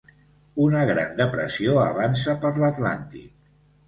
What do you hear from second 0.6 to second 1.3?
Una gran